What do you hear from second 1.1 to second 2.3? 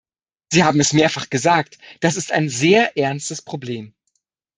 gesagt, das